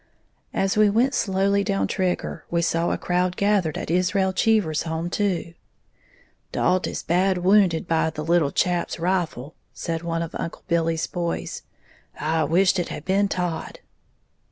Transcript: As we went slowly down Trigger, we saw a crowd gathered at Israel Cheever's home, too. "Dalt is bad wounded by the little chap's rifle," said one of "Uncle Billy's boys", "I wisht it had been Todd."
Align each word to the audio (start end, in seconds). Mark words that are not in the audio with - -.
As 0.55 0.75
we 0.75 0.89
went 0.89 1.13
slowly 1.13 1.63
down 1.63 1.85
Trigger, 1.87 2.43
we 2.49 2.63
saw 2.63 2.89
a 2.89 2.97
crowd 2.97 3.35
gathered 3.35 3.77
at 3.77 3.91
Israel 3.91 4.33
Cheever's 4.33 4.81
home, 4.81 5.11
too. 5.11 5.53
"Dalt 6.51 6.87
is 6.87 7.03
bad 7.03 7.37
wounded 7.37 7.87
by 7.87 8.09
the 8.09 8.25
little 8.25 8.49
chap's 8.51 8.97
rifle," 8.99 9.53
said 9.75 10.01
one 10.01 10.23
of 10.23 10.33
"Uncle 10.33 10.63
Billy's 10.67 11.05
boys", 11.05 11.61
"I 12.19 12.45
wisht 12.45 12.79
it 12.79 12.89
had 12.89 13.05
been 13.05 13.27
Todd." 13.27 13.77